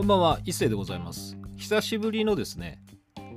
[0.00, 1.36] こんばんは、伊勢でございます。
[1.56, 2.80] 久しぶりのですね、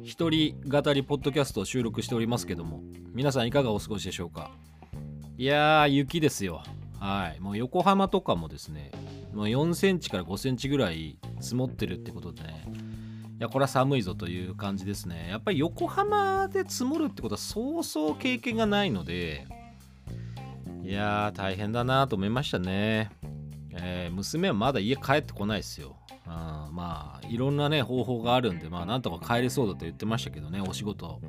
[0.01, 2.79] 一人語りポッドキャストを収録しておりますけども、
[3.11, 4.49] 皆さんいかがお過ごしでしょうか？
[5.37, 6.63] いやー、雪ですよ。
[7.01, 7.39] はい。
[7.41, 8.91] もう横浜とかもですね、
[9.33, 12.65] もう4センチから5センチぐらい積もってるってことでね、
[13.39, 15.27] いや、これは寒いぞという感じですね。
[15.31, 19.47] やっぱり横浜で積もるってことはそうそう経験がないので、
[20.81, 23.11] いやー、大変だなと思いましたね。
[23.73, 25.97] えー娘はまだ家帰ってこないですよ。
[26.25, 31.19] あーまあいろんなね方法があるんでまあなんとか帰れそうだと言ってましたけどねお仕事。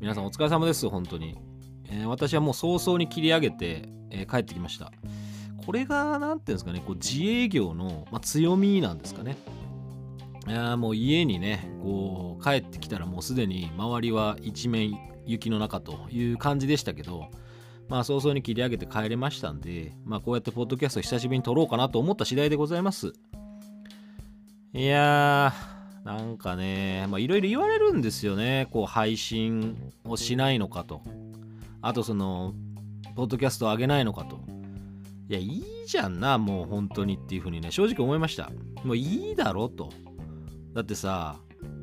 [0.00, 1.38] 皆さんお疲れ様です本当に、
[1.88, 4.92] えー私はもう早々に切り上げて、えー帰ってきました。
[5.64, 9.36] これが何ていうんですかねこう自営業の、まあ、強みなんですかね。
[10.46, 17.30] いやもう家にねこう帰ってきたらもうすでに周りは一面雪の中という感じでしたけど
[17.88, 23.14] まあ早々に切り上げて帰れましたんで、まあこうやってポッドキャスト久しぶりに撮ろうかなと思った次第でございます。
[24.76, 28.66] いやー、なんかね、いろいろ言われるんですよね。
[28.72, 31.00] こう配信をしないのかと。
[31.80, 32.54] あとその、
[33.14, 34.40] ポッドキャストを上げないのかと。
[35.28, 38.50] いや、いいじゃんな、もう本当にっていうふうにね、正直思いました。
[38.82, 39.90] もういいだろと。
[40.72, 41.36] だってさ、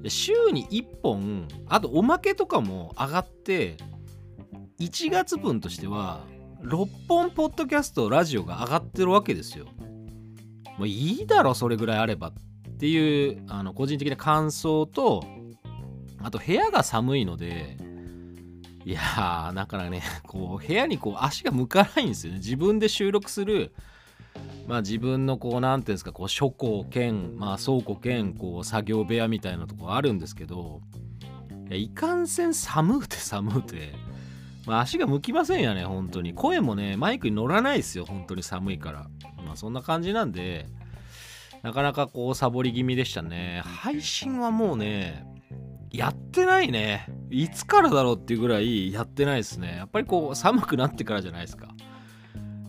[0.09, 3.77] 週に1本、あとおまけとかも上がって、
[4.79, 6.25] 1月分としては
[6.63, 9.67] 6本ポッドキャストラジオが上がってるわけですよ。
[10.77, 12.33] もういいだろそれぐらいあればっ
[12.81, 15.23] ていうあの個人的な感想と
[16.19, 17.77] あと部屋が寒いので
[18.85, 23.71] いやーだからね こう部屋にこう足が向かないんですよね自分で収録する
[24.67, 30.81] まあ自分のこうなんていうんですかこう書庫兼まあ倉庫兼こう作業部屋みたいなとこあるんですけど
[31.67, 33.93] いやいかんせん寒うて寒うて
[34.65, 36.35] まあ、足が向きませんよね、本当に。
[36.35, 39.09] 声もね、マイクに乗らないですよ、本当に寒いから。
[39.43, 40.67] まあ、そんな感じなんで、
[41.63, 43.61] なかなかこう、サボり気味でしたね。
[43.65, 45.25] 配信はもうね、
[45.91, 47.07] やってないね。
[47.29, 49.75] いつからだろうっていうぐらいやってないですね。
[49.77, 51.69] やっぱりこう、寒くなってからじゃないですか。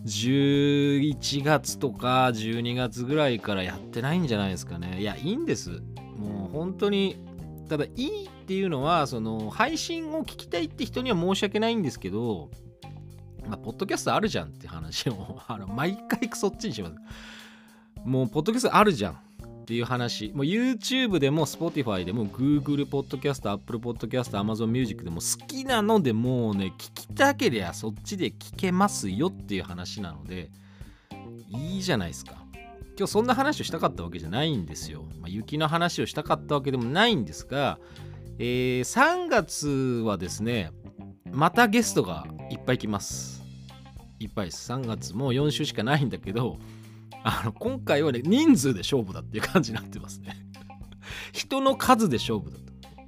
[0.05, 4.99] 11月とか12月ぐらいからやってないんじゃないですかね。
[4.99, 5.81] いや、いいんです。
[6.17, 7.17] もう本当に
[7.73, 12.51] ただいいっていうのはその配信を聞きたいって人には申し訳ないんですけど
[13.47, 16.95] まあポッドキャストあるじゃんって話をあの毎回そっちにします
[18.05, 30.51] もうポッドキャストあるじゃんっていう話もう YouTube でも Spotify でも Google ポッドキャスト Apple ポッドキャスト Amazon Music でも好きなのでもうね聞きたけりゃそっちで聞けますよっていう話なので
[31.49, 32.43] いいじゃないですか
[32.97, 35.03] 今日そんな話をしたかったわけじゃないんですよ。
[35.19, 37.79] まあ、雪の話をしたかったわけでもないんですが、
[38.37, 39.67] えー3月
[40.05, 40.71] はですね、
[41.31, 43.41] またゲストがいっぱい来ます。
[44.19, 44.71] いっぱいです。
[44.71, 46.59] 3月もう4週しかないんだけど、
[47.23, 50.35] あの今回はね、人数で勝負だっていう感じになってますね。
[51.31, 52.63] 人の数で勝負だと。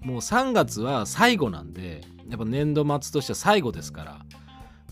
[0.06, 4.12] もう3月は最後なんで、やっぱ年度末としては最後ですから、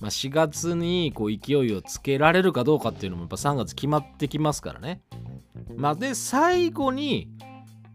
[0.01, 5.01] まあ、4月にこう勢いをつけられるかどうかっていうのもやっぱ3月決まってきますからね。
[5.77, 7.29] まあ、で最後に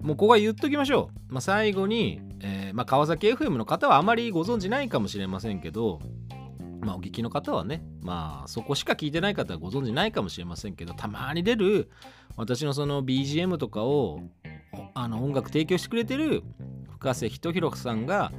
[0.01, 1.33] もうここは言っときましょう。
[1.33, 6.01] まあ、最後に、えーまあ、川崎 FM の方はあまりご存知ないかもしれませんけど、
[6.81, 11.91] まあ、お聞きの方はね、まあ、そこしか聞いてない方はご存知ないかもしれませんけどたまに出る
[12.37, 14.21] 私のその BGM とかを
[14.95, 16.43] あの音楽提供してくれてる
[16.91, 18.33] 深瀬仁弘さんが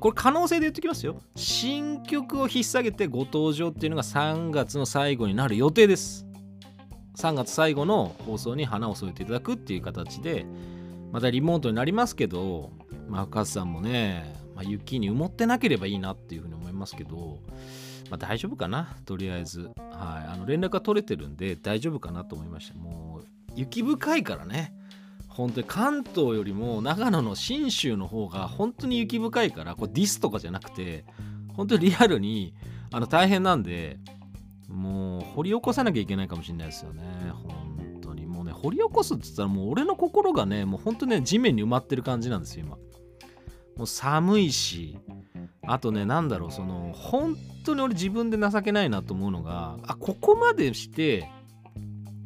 [0.00, 1.20] これ可能性で言ってきますよ。
[1.34, 6.24] 新曲を引っ提げてご登場っていうのが3月の最後になる予定です。
[7.16, 10.46] 3月最後の放送に花を添えていただくっていう形で
[11.10, 12.70] またリモートになりますけど、
[13.08, 17.38] まあ、深津さんもね、まあ、雪に埋もってなければいいなっていうふうに思いますけど、
[18.10, 18.96] まあ、大丈夫かな？
[19.06, 19.72] とりあえず、はい、
[20.32, 22.74] あの連絡が取れてるんで大丈夫かなと思いました。
[22.76, 24.74] もう雪深いからね。
[25.28, 31.04] 本当に関東よりも長野の信州の方が本当に雪深いからこれディスとかじゃなくて
[31.54, 32.52] 本当にリアルに
[32.90, 34.00] あの大変なんで
[34.68, 37.04] もう掘り起こさなきゃいけないかもしれないですよね。
[37.44, 38.26] 本当に。
[38.26, 42.76] もうね掘り起こすって言ったらもう俺の心がねもう本当ね地面に埋まってる感じなんですよ今。
[43.78, 44.98] もう寒いし
[45.62, 51.30] あとね何だろうその本当に俺自分で情けないなと思うのがあここまでして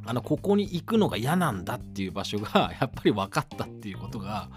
[0.04, 4.48] あのここに行くのが嫌なんだっていう場所が やっぱり分かったっていうことが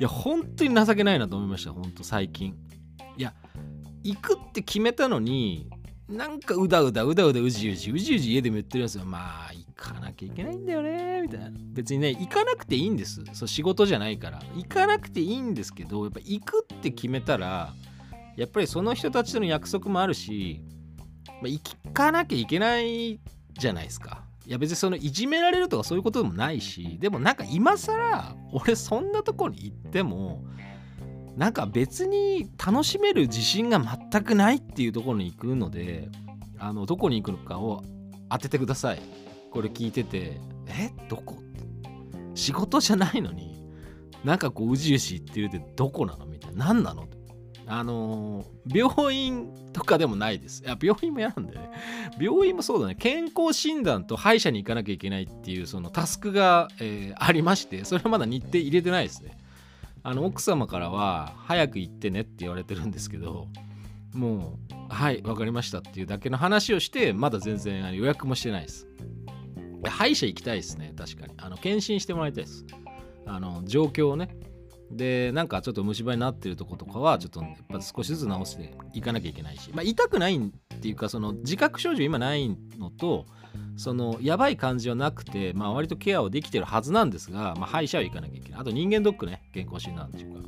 [0.00, 2.56] いや本当に情けないなと思いました本当最近。
[3.16, 3.34] いや
[4.02, 5.68] 行くって決めたのに
[6.08, 11.50] なんかうだうだうだうだうじうじうじうじ家でも言ってるんですよまあ行かなきゃいけないんだよねみたいな。
[11.72, 13.22] 別にね行かなくていいんです。
[13.32, 14.40] そう仕事じゃないから。
[14.54, 17.72] 行かなくていいんですけどやっぱ行くって決めたら
[18.36, 20.62] やっぱりその人たちとの約束もあるし、
[21.26, 21.60] まあ、行
[21.92, 23.20] かなきゃいけない
[23.52, 24.24] じゃないですか。
[24.46, 30.44] いいや別にそのいじめられるとかそういうことでもないしでもなんか今更俺そんなとこに行っても
[31.36, 36.08] なんか別に楽しめる自信が全くないっていうところに行くので
[36.58, 37.82] あのどこに行くのかを
[38.30, 39.00] 当ててください
[39.50, 41.36] これ聞いててえどこ？
[41.38, 41.64] って
[42.34, 43.66] 仕事じゃないのに
[44.24, 46.26] なんかこううじうじ言ってるってどこなの？
[46.26, 47.08] みたいな何なの？
[47.66, 50.62] あのー、病院とかでもないです。
[50.64, 51.70] いや、病院も嫌なんだよね。
[52.20, 52.96] 病院もそうだね。
[52.96, 59.38] 健康診断と歯医者に行かなきゃいけないっていうそのタスクが、えー、ありまして、それはまだ日程入れてないですね。
[60.02, 63.46] あの奥様からは早く行ってねって言われてるんですけど
[64.12, 68.86] もうはい分かりましたっていうだけの話をしてまだ全然予約もしてないです。
[69.84, 71.34] 歯医者行きたいですね確かに。
[71.38, 72.64] あの検診してもらいたいです。
[73.26, 74.28] あの状況をね
[74.92, 83.26] でなんかちょっと虫歯になってるとことかはちょっとやっぱ少しずつ直していかなきゃいけないし、まあ、痛くないっていうかその自覚症状今ないのと
[83.76, 88.60] そのやばい感じはなくて、まあ、割とケアをできてるはずなんですが、まあ、歯医者は行かなきゃいけない。
[88.60, 89.42] あと人間ドックね。
[89.52, 90.40] 健康診断っていうか。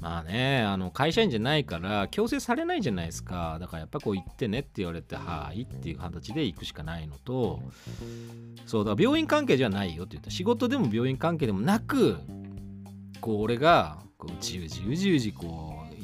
[0.00, 3.58] まあねあの会社員じゃないから強制されないじゃないですか。
[3.60, 7.60] だからやっぱこう行ってねって言われてはいっていう形で行くしかないのと。
[8.66, 10.30] そうだ病院関係じゃないよって言った。
[10.30, 12.18] 仕事でも病院関係でもなく
[13.20, 15.94] こう俺がこううじうじうじうじこう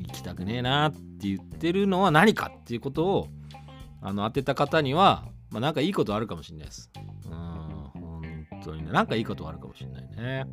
[0.00, 3.28] 行きたくねえなって言ってるのは何かっていうことを
[4.00, 6.90] あの当てた方にはまあなんかいいことあるかもしれないです。
[7.26, 8.92] うん、本当にね。
[8.92, 10.46] なんかいいことあるかもしれないね。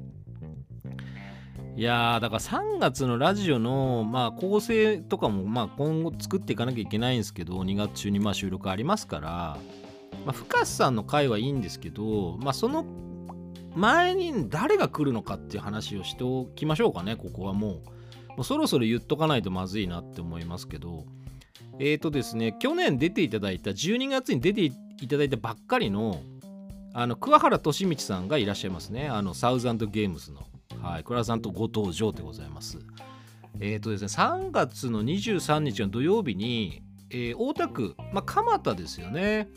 [1.78, 9.58] いや、だから3月のラジオの、まあ、構成とかも、まあ、今後作っていかなきゃいけないんですけど、2月中にまあ収録ありますから、
[10.26, 12.86] まあ、深瀬さんの回はいいんですけど、まあ、その
[13.76, 17.96] 前に誰が来るのかっていう話をしておきましょうかね、ここはもう。
[18.36, 21.06] もうそろそろ言っとかないとまずいなって思いますけど、
[21.80, 24.72] えっ、ー、とですね、去年出ていただいた、12月に出てい
[25.08, 26.22] ただいたばっかりの、
[26.94, 29.08] あの、桑原俊道さんがいらっしゃいますね。
[29.08, 30.48] あの、サウザンドゲームズの、
[30.82, 32.80] はい、倉さんとご登場でございます。
[33.60, 39.50] えっ、ー、とですね、3月の23日の土曜日に、えー、大田区、まあ、蒲田ですよね。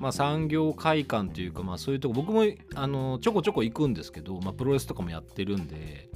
[0.00, 2.44] まあ、産業会館というか、まあ、そういうとこ僕も
[2.74, 6.10] あのちょこちょこ行くんですけど、まあ、プロレスとかもやってるんで、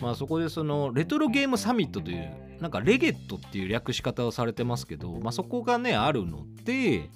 [0.00, 2.30] まあ、そこでそのレトロゲームサミットという
[2.60, 7.10] なんかレゲットっていう略し方をされてますけど、まあ、そこがねあるので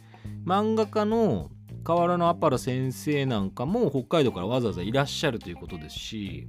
[0.45, 1.51] 漫画家の
[1.85, 6.49] 河原のアパラ先生なんかも北海道からわざわざいらっしゃるということですし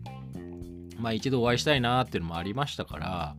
[0.97, 3.35] まあ一度お会いしたいなっていうのもありましたから、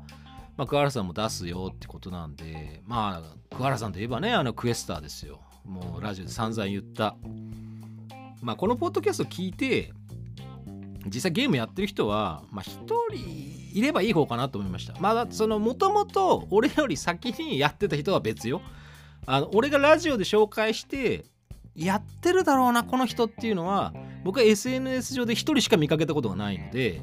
[0.56, 5.40] まあ、桑原さんも出すよってことなんでまあ桑原さんといえばねあのクエスターですよ。
[5.64, 7.16] もうラジオで散々言った
[8.42, 9.92] まあこのポッドキャスト聞いて
[11.06, 14.94] 実際ゲームやってる人は、まあ、1人いればいい方かなと思いました。
[15.00, 18.60] まあ、その、もともと俺より先にやってた人は別よ。
[19.26, 21.24] あの、俺がラジオで紹介して、
[21.74, 27.00] やってるだろうな、この人っていうのは、僕は SNS 上で1人しか見かけたことがないので、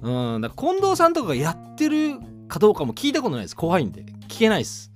[0.00, 3.56] うん、だから近藤さんとかがやってるかどうかも聞いたことないです。
[3.56, 4.04] 怖いんで。
[4.28, 4.91] 聞けないです。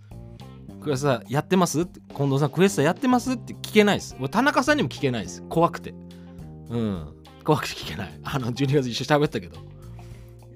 [0.86, 1.80] クエスタやってます？
[1.80, 3.32] って近藤さんクエスタやってます？
[3.32, 4.16] って聞けないです。
[4.30, 5.42] 田中さんにも聞けないです。
[5.48, 5.94] 怖くて。
[6.70, 7.12] うん。
[7.42, 8.18] 怖くて聞けない。
[8.22, 9.58] あの、12月一緒に喋ったけど。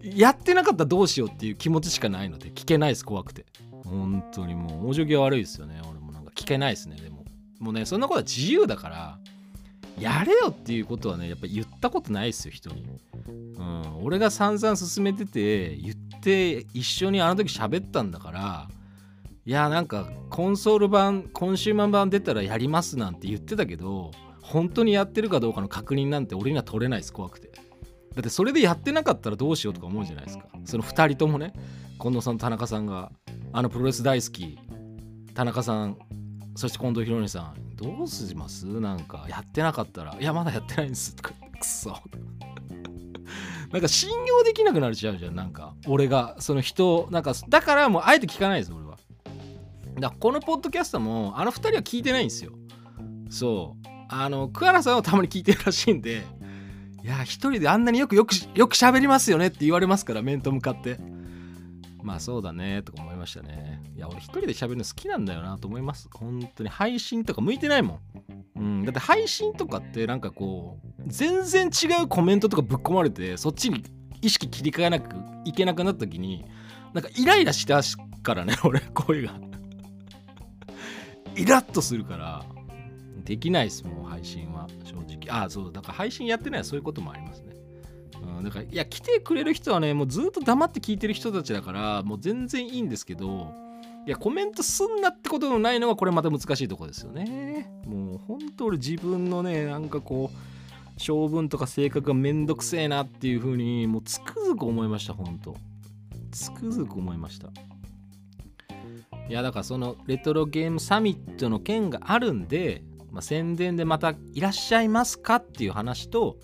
[0.03, 3.45] やってなかったらどうしようっていう気持ちしかないので、聞けないです、怖くて。
[3.85, 5.81] 本当にもう、往生際悪いですよね。
[5.91, 7.25] 俺もなんか聞けないですね、でも。
[7.59, 9.19] もうね、そんなことは自由だから、
[9.99, 12.87] やれよっていうことはね、やっぱ言ったことないですよ、人に。
[13.27, 18.69] うん、俺が散々進めてて、言って一緒にあの時喋ったんだから、
[19.51, 27.49] いや、なんかコンソール版、コンシューマー版出たらやりますなんて言ってたけど、本当にやってるかどうかの確認なんて俺には取れないです怖くて。
[27.49, 30.45] だってそれでやってなかったらどうしようとか思うじゃないですか。
[30.65, 31.53] その2人ともね
[32.01, 33.11] 近藤さんと田中さんが
[33.53, 34.57] あのプロレス大好き
[35.35, 35.99] 田中さん
[36.55, 38.67] そして近藤宏さんどうします？
[38.67, 41.17] なんかやってなかったらいやまだやってないんです。
[41.17, 41.91] とかくそ。
[43.73, 45.35] なんか信用できなくなるちゃうじゃん。
[45.35, 48.90] なんか俺がその人なんかだからもうあえて聞かないです俺は。
[49.99, 52.53] だこのポッドキャストもあの2人は聞いてないんですよ。
[53.31, 53.89] そう。
[54.09, 56.25] あの桑原さんはたまに聞いてるらしいんで
[57.05, 60.99] いや一人であんなによくよくよく喋りますよねって言われますから面と向かって。
[62.03, 63.83] まあそうだねとか思いましたね。
[63.95, 66.09] いや俺一人で喋るの好きなんだよなと思います。
[66.13, 66.69] 本当に。
[66.69, 68.01] 配信とか向いてないもん。
[68.57, 68.85] うん。
[68.85, 73.85] だって配信とかってなんかこう全然違うコメントとかぶっ込まれてそっちに
[74.23, 76.47] 意識切り替えなくいけなくなった時に
[76.95, 77.81] なんかイライラした
[78.23, 79.50] からね俺声が。
[81.37, 82.45] イラッとするから。
[83.25, 84.67] できないですもん配信は。
[84.85, 85.31] 正直。
[85.31, 85.73] ああそう。
[85.73, 87.55] だから配信やってないそういうこともありますね。
[88.23, 93.53] うん、だからいや来てくれる人はねもうずっと黙って聞いてる人たちだからもう全然いいんですけど
[94.07, 97.71] いやコメントすんなってことのないのがこれまた難しいとこですよね。
[97.87, 105.57] ももう本当俺自分のねなんかこう性分とか性格がめんどくせえなっていう風にもうつくづく思いました本当。
[106.31, 107.49] つくづく思いました。
[109.31, 112.83] いやだからそのレトロゲームサミットの件があるんで、
[113.13, 116.37] まあ、宣伝でまたいらっしゃいますかっていう話と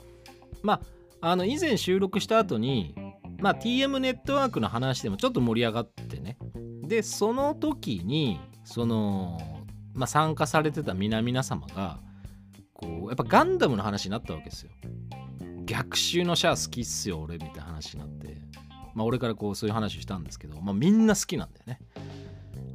[0.63, 0.81] ま
[1.21, 2.95] ああの以前収録した後に
[3.41, 6.39] まあ TM ネットワークの話でもちょっと盛り上がってね。
[6.85, 9.37] でその時にその、
[9.93, 11.99] まあ、参加されてた皆々様が
[12.73, 14.71] こうやっぱガンダムの話になったわけですよ。
[15.65, 18.37] 逆襲のシャア好きっすよ俺みたいな話になって。
[18.95, 21.81] まあ俺からこうそういう話をしたんですけど、まあ、みんな好きなんだよね。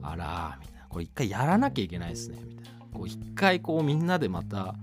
[0.01, 0.87] あらみたいな。
[0.89, 2.71] これ一回やらなきゃいけないですねみたいな。
[2.93, 4.75] こう一回こうみんなでまた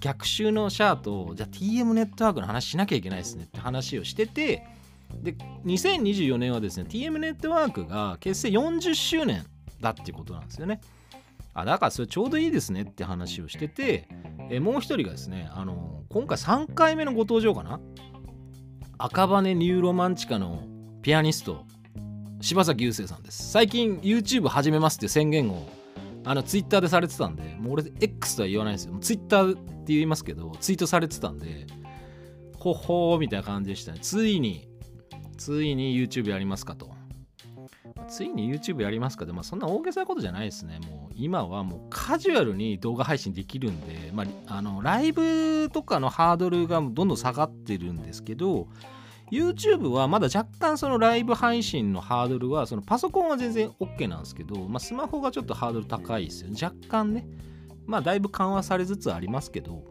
[0.00, 4.64] 逆襲のシャアとじゃあ TM ネットワークの話しなきゃいけないですねって話をしてて
[5.22, 9.44] で2024年はですね TM ネットワークが結成40周年
[9.80, 10.80] だっていうことなんですよね。
[11.54, 14.08] あだからそれちょうどいいですねって話をしてて
[14.50, 17.80] えもう一人がですねあの今回3回目のご登場かな？
[18.98, 20.62] 赤羽ニューロマンチカの
[21.02, 21.65] ピアニスト
[22.40, 25.68] 柴崎雄生さんです最近 YouTube 始めますって宣言を
[26.24, 31.66] あの Twitter でされてたんでもう俺 X とは言わないんですよ Twitter って言いますけどツイートされてたんで
[32.58, 34.68] ほほーみたいな感じでしたねついに
[35.36, 36.94] ついに YouTube やりますかと。
[38.08, 40.78] ついに YouTube やりますかで、まあ、そんな大げさなことじゃないですね。
[40.86, 48.68] もう今はもうカジュアルに動画配信できるんで、まあ、あのライブとかのハードルがどんどん下がってるんですけど、
[49.30, 56.58] YouTube はまだ若干そのライブ配信のハードルは、そのパソコンは全然 OK なんですけど、まあ、スマホがちょっとハードル高いですよね。
[56.60, 57.26] 若干ね。
[57.86, 59.84] まあだいぶ緩和されつつありますけど、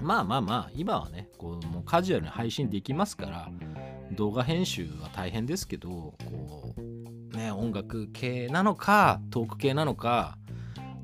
[0.00, 3.50] まあまあまあ、今はね、こうもうカジュアルに配信できますから、
[4.14, 10.38] 動画編集は大変ですけどこうね音楽系なのかトーク系なのか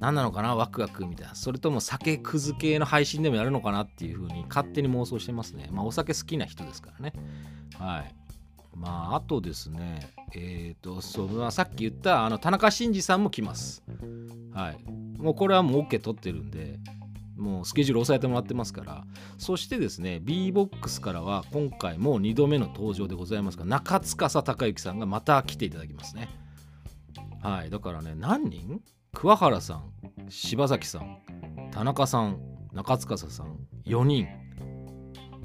[0.01, 0.57] 何なのかな？
[0.57, 1.35] ワクワクみたいな。
[1.35, 5.69] それとも酒くず系の配信でもやるのかなっていう風に勝手に妄想してますね。
[5.71, 7.13] まあお酒好きな人ですからね。
[7.79, 8.15] はい。
[8.75, 10.11] まああとですね。
[10.35, 13.83] えっ、ー、とそう、まあ、さっき言ったあの田中真二さんも来ます。
[14.55, 14.79] はい。
[15.21, 16.79] もうこれはもう OK 取ってるんで
[17.37, 19.05] もうスケジュール押さえてもらってますから。
[19.37, 26.31] そしてですね B-BOX からは今回も2度目の登場でございますが中司孝之さんがまた来ていただきますね。
[27.43, 27.71] はい。
[27.71, 28.81] だからね何人？
[29.13, 29.93] 桑原さん
[30.29, 31.19] 柴崎さん
[31.71, 32.41] 田中さん
[32.73, 34.29] 中司さん4人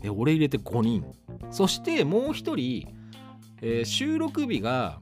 [0.03, 1.05] え俺入れて5人
[1.51, 2.87] そしてもう1人、
[3.61, 4.99] えー、収録日が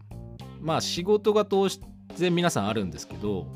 [0.62, 1.68] まあ仕事が当
[2.16, 3.48] 然皆さんあるんですけど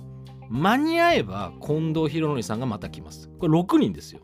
[0.49, 3.29] 間に合えば近藤博則さんがまた来ます。
[3.39, 4.21] これ6人ですよ。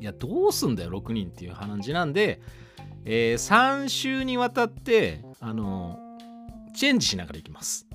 [0.00, 2.40] いや、どうすんだよ、6人っていう話なんで、
[3.04, 5.98] えー、3週にわたって、あの、
[6.74, 7.87] チェンジしながら行きます。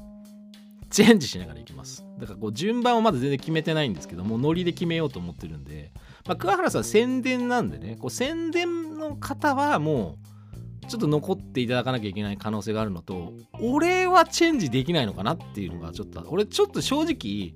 [0.93, 2.05] チェンジしながら行きます。
[2.19, 5.91] だからこう順番をまだ全然決めてないんですけども、ノリで決めようと思ってるんで、
[6.27, 10.17] まあ、桑原さん宣伝なんでね、こう宣伝の方はも
[10.83, 13.31] う、ちょっと残っていただかなきゃいけない可能性があるのと
[13.61, 17.53] 俺はチェンジできないのかなっていうのがちょっと俺ちょっと正直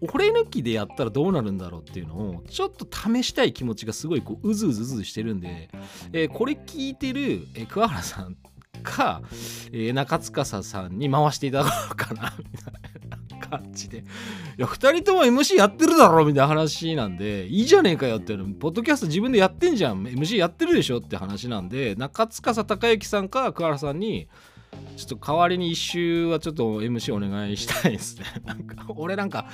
[0.00, 5.70] 俺抜きでやったらどうなるんだろうっていうのをちょっと試したい気持ちがすごいこううずうずうずしてるんで、
[6.12, 8.36] えー、これ聞いてる、えー、桑原さん
[8.82, 9.22] か、
[9.72, 12.34] えー、中司さんに回していただこうかな。
[13.58, 13.98] 感じで。
[13.98, 14.02] い
[14.58, 20.02] や、2人とも MC やってるだろみたいな話なんで、いいじゃねえかよっていうの、ポッドキャスト自分でやってんじゃん。
[20.04, 24.28] MC やってるでしょって話なんで、中司孝之さんか桑原さんに、
[24.96, 28.24] ちょっと代わりに一周はちょっと MC お願いしたいですね。
[28.44, 29.48] なんか、俺なんか、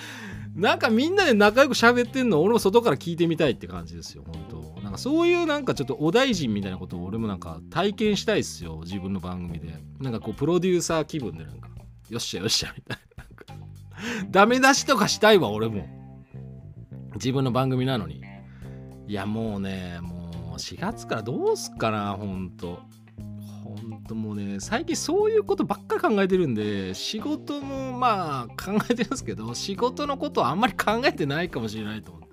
[0.54, 9.74] なんかみんなで仲良く喋ってんの俺も外から聞いてみたいって感じですよ、本当なんかそういうなんかちょっとお大臣みたいなことを俺もなんか体験したいっすよ、自分の番組で。
[10.00, 11.68] なんかこう、プロデューサー気分でなんか、
[12.08, 13.09] よっしゃよっしゃみたいな。
[14.30, 15.86] ダメ出しとかしたいわ俺も。
[17.14, 18.22] 自分の番組なのに。
[19.06, 22.80] いやもうねもう4月からどうすっかなほんと。
[23.64, 32.29] ほんともうね最近そういうことばっかり考えてるんで仕事もまあ考えてるんですけど仕事のことはあんまり考えてないかもしれないと思って。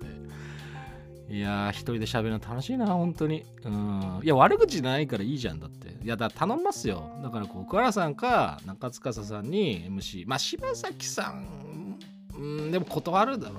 [1.30, 3.44] いやー一人で喋るの楽しいな本当に。
[3.64, 4.20] うん。
[4.22, 5.88] いや悪口ないからいいじゃんだって。
[6.02, 7.10] いやだ頼みますよ。
[7.22, 11.98] だからこう桑原さんか中司さんに MC まあ柴崎さん
[12.34, 13.58] うんでも断るだろう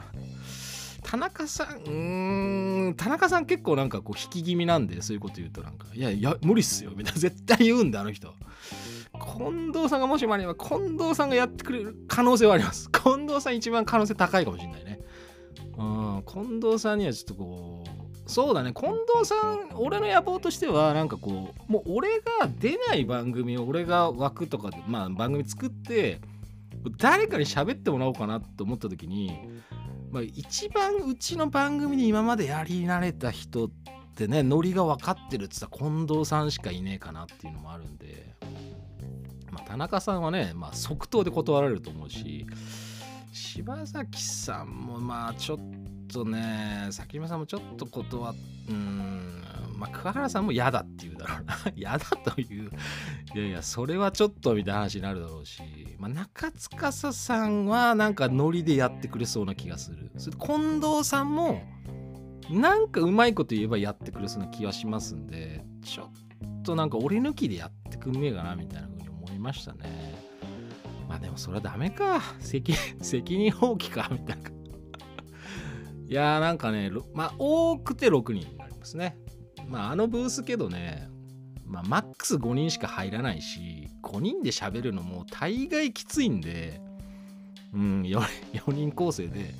[1.03, 5.85] 田中さんうん田中さん結構なんかこう引き気味なんでそういうこと言うとなんか。
[5.93, 6.91] いやいや無理っすよ。
[6.95, 7.19] みたいな。
[7.19, 8.33] 絶対言うんだあの人。
[9.13, 12.89] 近藤さんがもしもあれば近藤さんがやってくれる可能性はあります。
[12.91, 14.98] 近藤さん一番可能性高いかもしれないね。
[15.79, 18.73] うん、近藤さんにはちょっとこうそうだね。
[18.73, 26.21] 近藤さん俺の野望としてはなんかこうもう俺が出ない番組を俺が枠とかで、まあ、番組作って
[26.99, 29.31] 誰かに喋ってもらおうかなと思った時に
[30.11, 33.69] まあ、一番うちの番組に今までやり慣れた人っ
[34.15, 38.33] てねノリが分かってるっつったら近藤さんしかいねえかなっていうのもあるんで、
[39.51, 42.47] まあ、田中さんはね、まあ、即答で断られると思うし
[43.31, 45.59] 柴崎さんもまあちょっ
[46.11, 48.35] とね崎島さんもちょっと断っ
[48.69, 49.43] うん
[49.77, 51.55] まあ桑原さんも嫌だって言うだろうな。
[51.73, 52.69] 嫌だという。
[53.33, 55.61] いやいやそれはちょっとみたいな話になるだろうし、
[55.97, 56.51] まあ、中
[56.91, 60.11] 司さんはなんかノリでやってくれそうな気がする。
[60.17, 61.61] それ近藤さんも
[62.49, 70.18] なんかうまいこと言えばやってくれそうな気はしますんでちょっとなんか俺抜きでやってくんねえかなみたいな風に思いましたね。
[71.09, 74.49] まあでもそれはダメか責 責任放棄かみたいな
[76.07, 79.17] いやーなんかねまあ多くて6人になりますね
[79.67, 81.09] まああのブースけどね
[81.65, 86.79] まあマックス5人しか入らないし5人で喋るのも大概きついんで
[87.73, 88.19] うん 4,
[88.53, 89.55] 4人構成で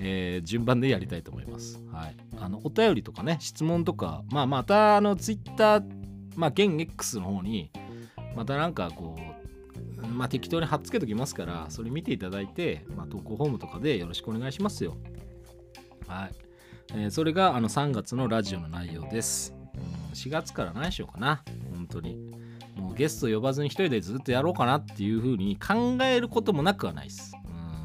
[0.00, 1.82] えー、順番でやりたいと思います。
[1.92, 2.16] はい。
[2.38, 5.84] あの、お便りとかね、質問とか、まあ、また、あの、ツイッター、
[6.36, 7.72] まあ、現 X の方に、
[8.36, 9.37] またなんかこう、
[10.06, 14.96] まあ、適当に貼っつけときますから、それ見ていただいて、まあ、投稿フォームとかでよろしくお願いしますよ。
[16.06, 16.34] はい。
[16.94, 19.54] えー、それが、あの、3月のラジオの内容です。
[19.74, 21.42] うん、4月から何しようかな。
[21.74, 22.16] 本当に。
[22.76, 27.34] もうゲスト呼ばずに一人でずっとやろうかなっていう風に考えることもなくはないです。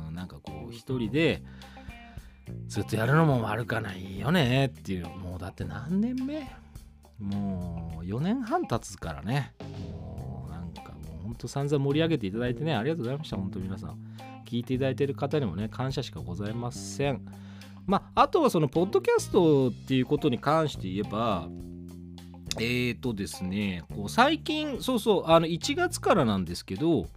[0.07, 1.43] うん、なんかこう、一人で、
[2.67, 6.49] ずっとやるのも悪かないよねっていうもうだって何年目？
[7.19, 9.53] もう4年半経つからね
[11.33, 13.97] かもうほんと散々盛り上げていただいてねありがとうございました本当皆さん。
[14.45, 17.21] 聞いていただいている方にもね感謝しかございません。
[17.85, 21.47] まああとはそのポッドキャストっていうことに関して言えば
[22.59, 27.07] えーとですねこう最近そうそうあの1月からなんですけど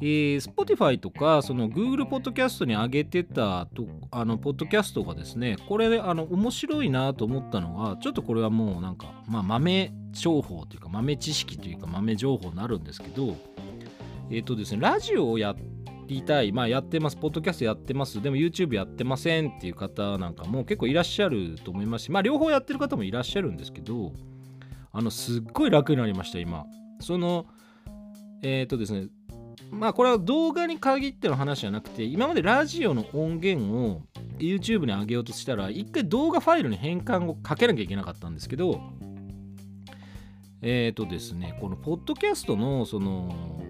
[0.00, 13.36] えー、Spotify とかその Google ポッドキャストに上げてたとあのポッドキャストがですねこれあの面白いなと思ったのがちょっとこれはもうなんか、まあ、豆情報というか豆知識というか豆情報になるんですけど
[14.30, 15.54] えっ、ー、とですねラジオをや
[16.06, 24.12] りたいまあやってますポッドキャストやってますでも YouTube やってませんっていう方なんかも結構いらっしゃると思いますしまあ両方やってる方もいらっしゃるんですけど
[24.92, 26.64] あのすっごい楽になりました今。
[27.00, 27.46] その
[28.42, 29.08] えっ、ー、とですね
[29.70, 34.02] まあこれは動画に限っての話じゃなくて今までラジオの音源を
[34.38, 38.80] YouTube に上げようとしたら一回動画ファイルに変換をかけなきゃいけなかったんですけど
[40.62, 43.62] えっ、ー、とですねこのポッドキャストのその、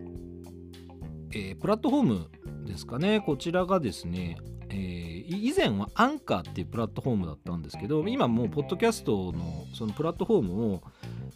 [1.32, 2.30] えー、プラットフォーム
[2.66, 4.36] ですかねこちらがですね
[4.72, 10.82] えー、以前はアンカーっていうプラットフォームだったんですけど今もうポッドキャストのそのプラットフォームを、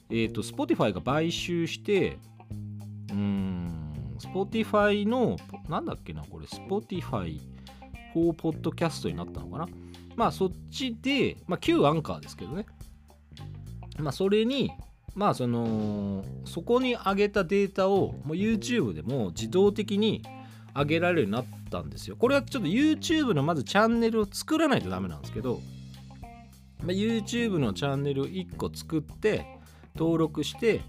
[0.09, 2.18] えーと、Spotify が買収して
[3.11, 3.73] うん
[4.28, 5.37] Spotify の、
[5.68, 7.40] なんだっけな、これ、Spotify
[8.12, 9.68] for Podcast になったのかな？
[10.16, 12.66] まあ、そっちで、まあ、旧アンカーですけどね。
[13.98, 14.70] まあ、それに、
[15.14, 20.22] まあ、その、そこに上げたデータを、もう YouTube でも自動的に
[20.74, 22.16] 上げられるようになったんですよ。
[22.16, 25.60] これはちょっと YouTube のまずチャンネルを作らないとダメなんですけど、
[26.80, 29.46] まあ、YouTube のチャンネルを1個作って、
[29.96, 30.82] 登録して、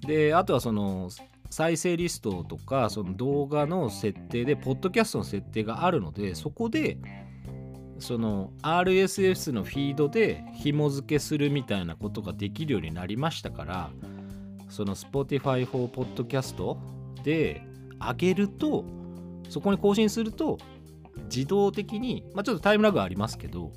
[0.00, 1.10] で、あとはその、
[1.50, 6.98] 再生リストとかその動画の設定でポッドキャストの設定があるのでそこで
[7.98, 13.90] その RSS のフィードで紐付けするみたいなことができるようになりましたから
[14.68, 16.78] その Spotify for Podcast
[17.24, 17.62] で
[17.98, 18.84] 上げると
[19.48, 20.58] そこに更新すると
[21.24, 23.72] 自動的にまあちょっとタイムラグありますけど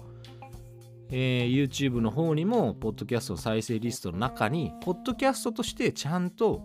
[1.15, 6.63] えー、YouTube の方にも、ポッドキャスト再生リストの中に、ポッドキャストとしてちゃんと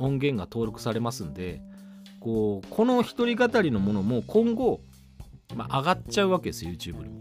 [0.00, 1.60] 音源が登録されますんで
[2.20, 4.80] こうこの一人語りのものも今後、
[5.54, 7.20] まあ、上がっちゃうわけです YouTube にも。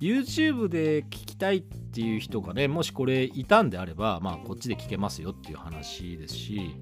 [0.00, 6.74] YouTube で聞きたいっていう人がねもしこれいたんであればまあこっちで聞けますよっていう話ですし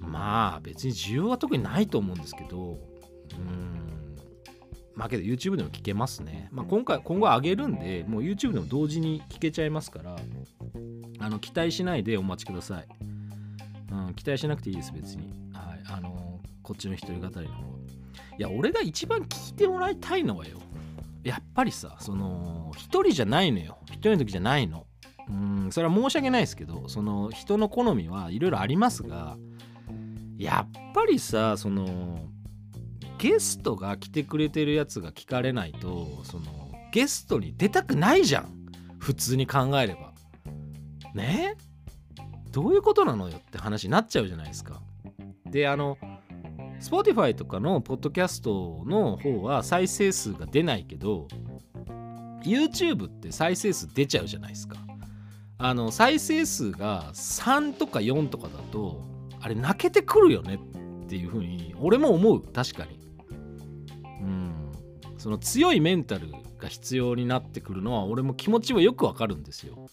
[0.00, 2.78] まあ別に需要は特にないと思うんですけど
[3.38, 4.16] うん。
[4.94, 10.16] まあけど YouTube でも聞けますね、まあ、今回今後上げるんでもう YouTube でも同時に聞けちゃいますから
[11.20, 12.86] あの期待しないでお待ちください。
[14.14, 15.24] 期待しなくていいです、別に。
[15.52, 15.80] はい。
[15.86, 17.70] あの、こっちの一人語りの方。
[18.38, 20.58] いや、俺が一番聞いてもらいたいのはよ。
[21.22, 23.78] やっぱりさ、その、一人じゃないのよ。
[23.86, 24.86] 一人の時じゃないの。
[25.28, 29.36] うん、それは申し訳ないですけど、その、人の好みはいろいろありますが、
[30.38, 32.28] やっぱりさ、その、
[33.18, 38.60] ゲストが来てくれてるやつが聞かれないと、その、ゲストに出たくないじゃん。
[38.98, 40.12] 普通に考えれば。
[41.14, 41.56] ね？
[42.50, 44.80] どういうことなのよって話になっちゃうじゃないですか。
[45.46, 45.98] であの
[46.80, 51.28] Spotify とかのポッドキャストの方は再生数が出ないけど
[52.42, 54.76] YouTube って再生数出ちゃうじゃないですか。
[55.58, 59.02] あの再生数が3とか4とかだと
[59.40, 60.58] あれ泣けてくるよね
[61.04, 62.42] っていうふうに俺も思う。
[62.42, 62.98] 確かに。
[64.22, 64.72] うん。
[65.18, 69.86] その強いメンタルが必要になってくるのは俺も気持ちはよくわかるんですよ。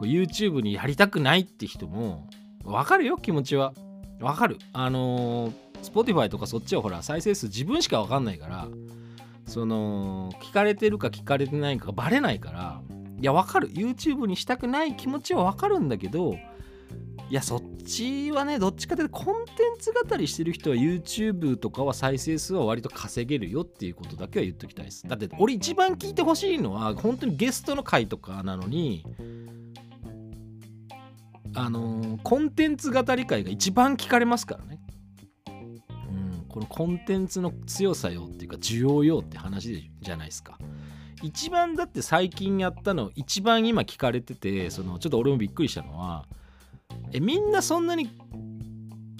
[0.00, 2.26] こう YouTube にやりたくないって人も
[2.64, 3.74] わかるよ気持ちは。
[4.18, 4.56] わかる。
[4.72, 8.68] あのー、Spotify とかそっちはほら再生数自分しかわかんないから
[9.46, 12.80] その聞かれてるか聞かれてないかバレないから
[13.20, 13.68] いやわかる。
[13.68, 16.34] YouTube にしたくない気持ちはわかるんだけど
[17.28, 25.06] いやそっちはねどっちかというとコンテンツ語りしてる人は YouTube とかは再生数は割と稼げるよっていうことだけは言っときたいです。
[25.06, 29.04] だって俺一番聞いてほしいのは本当にゲストの回とかなのに
[31.54, 34.80] あのコンテンツ語り会が一番聞かれますからね。
[35.48, 40.58] うんこのコンテンツの強さよっていうか需要よって話じゃないですか。
[41.22, 46.26] 一番だって最近やったの一番今聞かれててそのちょっと俺もびっくりしたのは
[47.12, 48.08] えみんなそんなに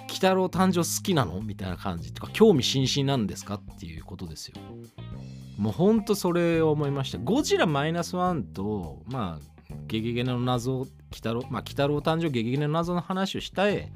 [0.04, 1.40] 鬼太郎誕生好きなの？
[1.40, 3.54] みたいな感じとか興味津々なんですか？
[3.54, 4.54] っていうことですよ。
[5.58, 7.18] もうほんとそれを思いました。
[7.18, 9.46] ゴジラマイナスワンとまあ
[9.86, 13.90] ゲゲゲの謎鬼太郎まあ鬼太郎誕生ゲゲゲの謎の話をしたい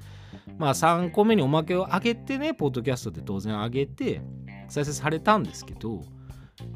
[0.59, 4.21] まあ3個目におまけを上げてね、ポッドキャストで当然上げて、
[4.69, 6.03] 再生されたんですけど、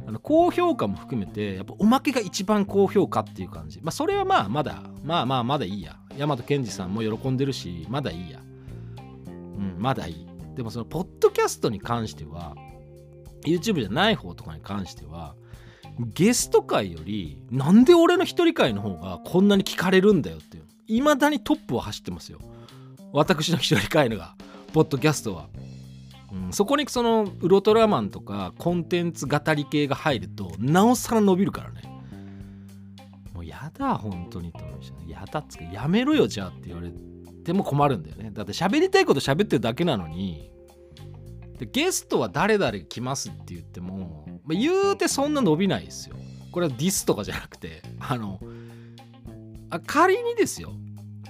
[0.06, 3.80] あの高評価も含めて、やっぱおまけが一番高評価っていう感じ。
[3.82, 5.96] まあそれはまあまだ、まあまあまだいいや。
[6.16, 8.40] 大和健二さんも喜んでるし、まだいいや。
[9.36, 10.26] うん、まだいい。
[10.56, 12.56] でもそのポッドキャストに関しては、
[13.46, 15.36] YouTube じゃない方とかに関しては、
[15.98, 20.64] ゲスト界よりなんで俺の一人会の方がこんなに聞かれるんだよっていう。
[20.86, 22.38] いまだにトップを走ってますよ。
[23.12, 24.34] 私の一人会のが。
[24.72, 25.48] ポッドキャストは、
[26.30, 31.82] うん、そこにそのウルトラマンとかコンテンツ語り系が入るとなおさら伸びるからね。
[33.32, 36.90] もうやだ本当にと思いましたやだっつかやめろよじゃあって言われ
[37.44, 38.30] ても困るんだよね。
[38.30, 40.50] だって喋りたいこと喋ってるだけなのに。
[41.58, 46.16] でゲストは誰々来ますって言っても、まあ、言うてそんな伸びないですよ。
[46.50, 48.40] これはディスとかじゃなくてあの
[49.68, 50.72] あ仮にですよ。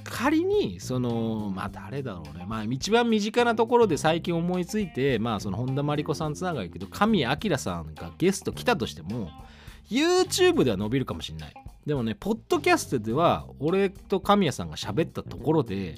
[0.05, 2.47] 仮にそのまあ誰だろうね。
[2.47, 9.31] まあ一番身近なところで最近思いついてまあその本田真理子さんつながるけど神谷明さんがゲスト来たとしても
[9.91, 11.55] YouTube では伸びるかもしんない。
[11.85, 15.97] でもねポッドキャストでは俺と神谷さんが喋ったところで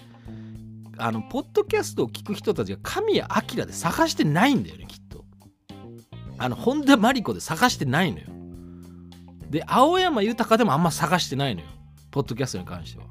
[0.96, 3.28] あのポッドキャストを聞く人たちが神谷
[3.59, 5.10] 明で探してないんだよねきっと
[6.40, 8.24] あの本田真理子で探してないのよ。
[9.50, 11.66] で青山豊でもあんま探してないのよ。
[12.11, 13.05] ポッドキャストに関しては。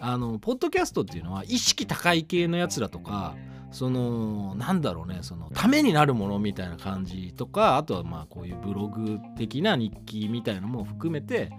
[0.00, 3.36] あのポッドキャストっていうのは意識高い系のやつらとか
[3.70, 11.50] そのなんだろうねそのためになるものみたいな感じとかあとはまあこういうブログ的な日記みたいなのも含めて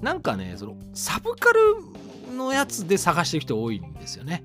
[0.00, 4.44] なんかねそのサブカルのやつで探してる人多いんですよね。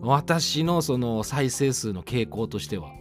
[0.00, 2.99] 私のその再生数の傾向としては。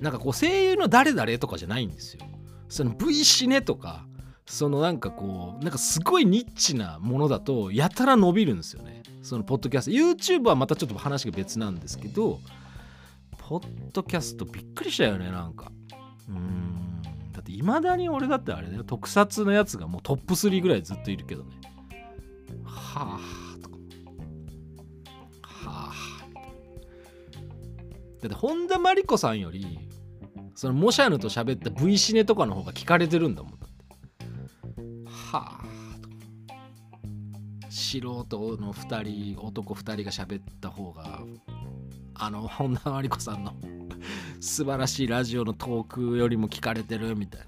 [0.00, 2.22] なんかこう声優の誰々とかじゃないんですよ。
[2.68, 4.06] その V シネとか
[4.46, 9.02] そのなんかこうなんかすごいニッチなものだとやたら伸びるんですよね。
[9.22, 12.40] そのポッドキャスト YouTube はまたちょっと話が別なんですけど
[13.36, 15.70] ポッドキャストびっくりしたよねなんか。
[16.28, 17.02] うん。
[17.32, 18.84] だっていまだに俺だってあれだよ。
[18.84, 21.60] 特撮のやつがもうトップ3ぐらいずっといるけどね。
[22.64, 23.76] はあとか。
[25.42, 25.94] はあ
[28.20, 29.78] だって本田真理子さんより
[30.60, 33.52] そのモシャヌと喋った V シネとかの方が聞かれてるんだもん。
[35.06, 35.64] はあ。
[37.70, 38.02] 素人
[38.58, 41.22] の2人男2人が喋った方が
[42.12, 43.54] あの本田真理子さんの
[44.38, 47.40] 素晴らしいラジオのトークよりも聞かれてるみたい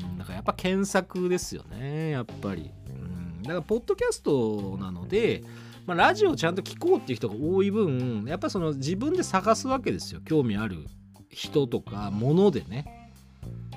[0.00, 5.42] な、うん、だからやっぱ検索ですよねやっぱり、うん、だからポッドキャストなので、
[5.88, 10.86] まあ、ラジオちゃんと聞こうっていう人が多い分やっぱその自分で探すわけですよ興味ある
[11.30, 13.10] 人とかものでね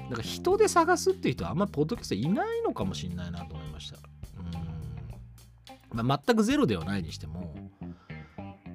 [0.10, 3.98] だから人で探すっていう人はあんまりポッドキャストいないのかもしれないなと思いました。
[4.38, 7.54] うんまあ、全くゼロではないにしても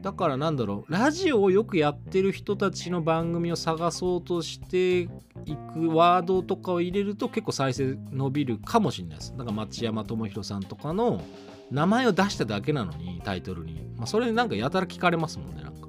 [0.03, 5.09] だからなんだろうラジオをよくやってる人たちの番組を探そうとしてい
[5.75, 9.33] くワードとかを入れると結構再生伸びるかもしれないです。
[9.33, 11.21] だから松山智弘さんとかの
[11.71, 15.88] 名前を出しただけなのにタイトルに、まあ、それなんかやたら聞かれますもんねなんか。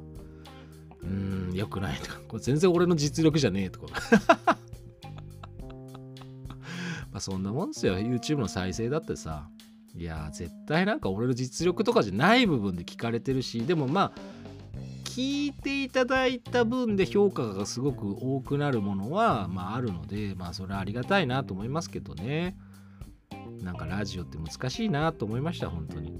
[1.55, 2.19] よくないとか。
[2.27, 3.87] これ全然俺の実力じゃねえとか。
[7.11, 7.95] まあそんなもんですよ。
[7.97, 9.49] YouTube の再生だってさ。
[9.95, 13.61] いや絶対なんか俺の実力とかじゃない部分で聞かれてるし。
[13.61, 14.19] でもまあ
[15.05, 22.55] 聞聞いていただいた分で評価がすごく多くなるものは、まあ、あるのでまあそれはありがたいなと思いますけどね。
[23.61, 26.13] なんかラジオって難しいなと思いました本当に。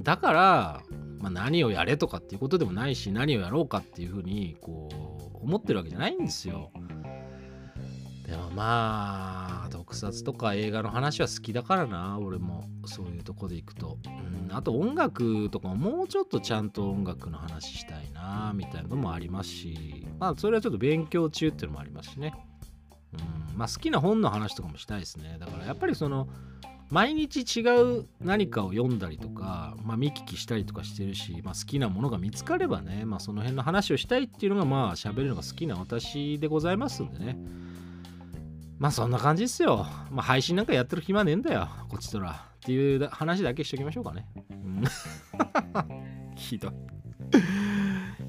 [0.00, 0.82] だから、
[1.24, 4.90] まあ、何をやれとかっていうことでもないし何をやろうかっていうふうにこ
[5.42, 6.70] う思ってるわけじゃないんですよ。
[8.26, 12.64] でもまあ特撮とか映画の話は好きだからな俺も。
[12.86, 22.34] そういうとこでいくと、うん、あと音楽とかももうちょっとちゃんと音楽の話したいなみたいなのもありますしまあそれはちょっと勉強中っていうのもありますしね、
[23.14, 25.38] うん、まあ好きな本の話とかもしたいですね。
[25.40, 26.28] だからやっぱりその
[26.90, 27.62] 毎日違
[28.00, 37.38] う何かを読んだりとか、まあ、見聞きしたりとかしてるし、まあ、好きなものが見つかればね、まあ、その辺の話をしたいっていうのがまあ喋るのが好きな私でございますんでね。
[38.78, 39.86] まあそんな感じっすよ。
[40.10, 42.48] まあ配信なんかやってる暇ねえんだよ、こっちとら。
[42.56, 44.26] っていう話だけしときましょうかね。
[44.50, 44.84] うん、
[46.36, 46.72] ひどい。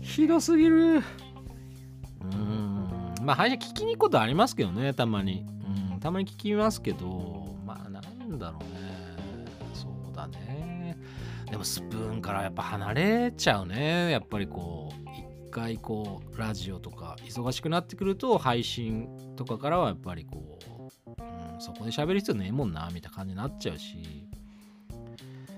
[0.02, 1.02] ひどすぎる。
[2.22, 3.16] うん。
[3.24, 5.46] まあ配信聞きに行くことありますけどね、たまに。
[5.94, 7.35] うん、たまに聞きますけど、
[8.40, 9.16] だろうね。
[9.74, 10.98] そうだね。
[11.50, 14.12] でもスプーンからやっぱ離れちゃうね。
[14.12, 20.60] やっぱりこう一、回こうラジオとか忙しくなってくると配信とかからはやっぱりこ
[21.08, 24.28] う、うん、そこで喋る必要ねえもんなみたいな感じになっちゃうし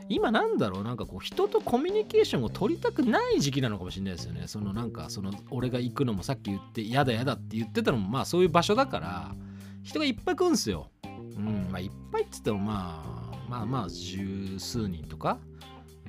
[0.08, 0.84] 今なんだろう？
[0.84, 9.34] なんかこう人とコミュニケーションを取りたくない時期なのかもしれないですよねそのなんかその俺が行くのもさっき言って嫌だ嫌だって言ってたのもまあそういう場所だから
[9.82, 10.92] 人がいっぱい来るんですよ
[11.38, 11.68] うん。
[11.72, 15.40] まあいっぱいっつってもまあまあまあ十数人とか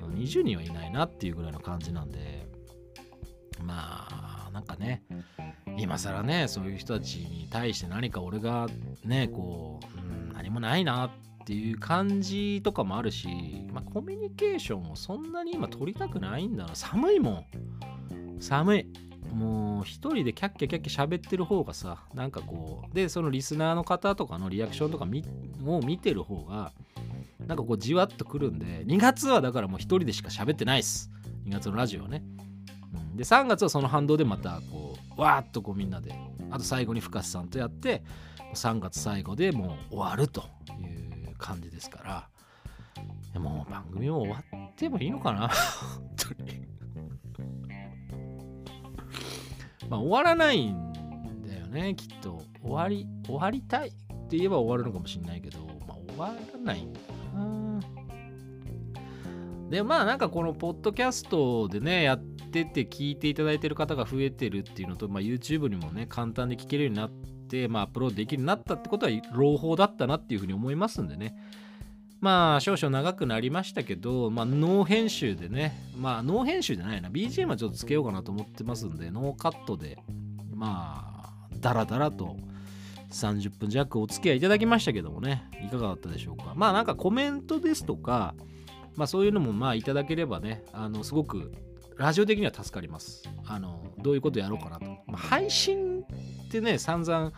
[0.01, 2.47] 20人はいないなっていうぐらいの感じなんで
[3.63, 4.07] ま
[4.47, 5.03] あなんかね
[5.77, 8.67] 今更ねそういう人たちに対して何か俺が
[9.03, 11.11] ねこう、うん、何もないなっ
[11.45, 13.27] ていう感じとかもあるし、
[13.71, 16.75] まあ、コミュニケーションをそんなに今取りたくないんだな。
[16.75, 17.45] 寒いもん。
[18.39, 18.85] 寒い
[19.33, 26.71] もう一人でキャッキャキャッキャ喋ってる方がさなんかこうでそのリスナーの方とかのリアクションとかを見てる方が
[27.39, 31.11] なんかこうじわっとくるんで2月はだからもう一人でしか喋ってないっす。
[31.45, 32.23] 2月のラジオはね。
[33.15, 36.13] で3月はその反動でまたこうわーっとこうみんなで
[36.51, 38.03] あと最後に深瀬さんとやって
[38.55, 40.41] 3月最後でもう終わると
[40.81, 42.29] いう感じですから。
[43.39, 46.78] もう番組も終わってもいいのかな本当に。
[49.89, 50.93] まあ終わらないん
[51.45, 52.41] だよねきっと。
[52.61, 53.91] 終わり終わりたいっ
[54.27, 56.99] て言えば終わるのかもしれないけどまあ終わらないんだ
[57.33, 57.79] な。
[59.69, 67.11] でまあなんかこのポッドキャストでねやってて聞いていただいてる方が増えてるっていうのと、まあ、YouTube にもね簡単に聞けるようになっ
[67.47, 71.35] て、まあ、アップロードできるようになったってことは朗報だったなっていうふうに思いますんでね。
[72.19, 79.97] まあ少々長くなりましたけど、まあ、ノー編集でねまあノー編集じゃないな BGM はちょっとつけようかなと思ってますんでノーカットで
[80.53, 82.35] まあダラダラと
[83.11, 88.35] 30分弱お付き合いいただきましたけどもねいかがだったでしょうかまあなんかコメントですとか
[88.95, 91.51] まあそういうのもまあいただければねあのすごく
[91.99, 93.23] ラジオ的には助かります。
[93.45, 94.85] あの、どういうことやろうかなと。
[95.05, 96.05] まあ、配信
[96.45, 97.33] ってね、散々、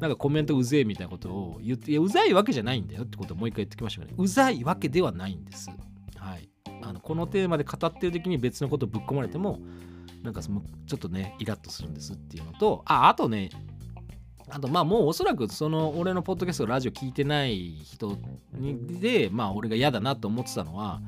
[0.00, 4.16] なんかコメントうぜえみたいなことを言って、いや、うざいわけじゃないんだよってことをもう一回言ってきましたけどね。
[4.18, 5.70] うざいわけではないんです。
[6.16, 6.48] はい。
[6.82, 9.58] あのこのテーマで語ってる時に別のことぶっ込まれても、
[10.22, 13.50] なんかそのちょっとね、イラッとするんですっていうのと、あ、あとね、
[14.50, 18.16] あとまあもうおそらくその俺のポッドキャストラジオ聞いてない人
[18.54, 21.00] にでまあ俺が嫌だなと思ってたのは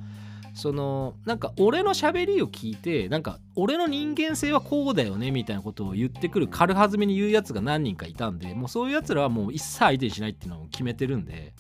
[0.55, 11.55] そのなんか俺の喋りを聞いてなんか俺の人間性はこうだよねみたいなことを言ってくる軽はずみに言うやつが何人かいたんでもうそういうやつらはもう一切相手にしないっていうのを決めてるんで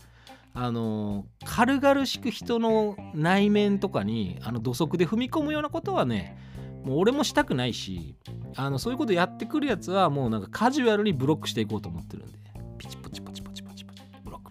[0.53, 6.37] あの軽々しく人の内面とかにあの土足で踏み込むようなことはね
[6.85, 8.17] もう俺もしたくないし
[8.57, 12.39] あのそういうことやってくるやつはもうなんかカジュアルにブロックしていこうと思ってるんで
[12.79, 14.51] ピチポチポチポチポチポチブロッ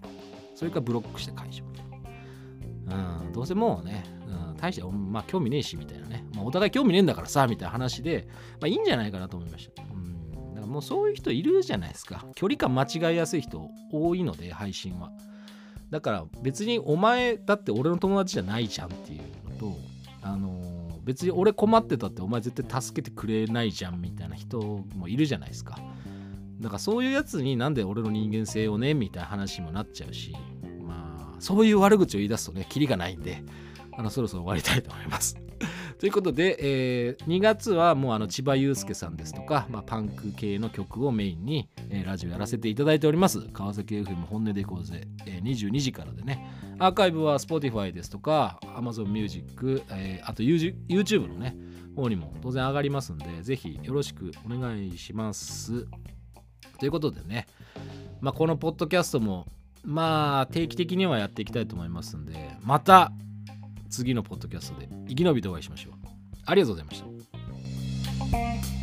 [0.54, 1.64] それからブロックして解除
[2.90, 4.04] うんどうせもうね
[4.60, 8.28] 大して、まあ、興味ねえしみたいなね、まあ、お互い興味ねえんだからさみたいな話で、
[8.60, 9.82] まあ、いいんじゃないかなと思いました。
[9.82, 10.10] うん
[10.54, 12.26] だからもうそういう人いるじゃないですか。
[12.34, 15.10] 距離感間違いやすい人多いので、配信は。
[15.90, 19.76] だから別にお前だって俺の友達じゃないじゃんっていうのと、
[20.22, 24.60] あのー、別に俺困ってたってお前絶対助けてくれないじゃんみたいな人
[24.94, 25.78] もいるじゃないですか。
[26.60, 30.36] だからそういうやつになんで俺の人間性をねみたいな話もなっちゃうし、
[30.82, 33.42] まあそういう悪口を言い出すとね、キリがないんで、
[34.00, 35.36] あのそろそろ終わりたいと思います。
[36.00, 43.40] ということで、えー、2月はもうあの千葉雄介さんですとか、まあ、パンク系の曲をメインに、えー、ラジオやらせていただいております。
[43.52, 46.42] 川崎 FM 本音でいこうぜ、えー、22時からでね、
[46.78, 51.54] アーカイブは Spotify ですとか Amazon Music、えー、あと YouTube のね、
[51.94, 55.86] 方にも当然上がりますんで、ぜひよろしくお願いします。
[56.78, 57.46] ということでね、
[58.22, 59.46] まあ、このポッドキャストも、
[59.84, 63.12] まあ、定期的にはやっていきたいと思いますんで、また
[63.90, 65.92] 次のポッドキャストで生き延びてお会いしましょう。
[66.46, 67.02] ありがとうございまし
[68.72, 68.79] た。